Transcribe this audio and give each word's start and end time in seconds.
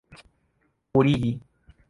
purigi 0.91 1.31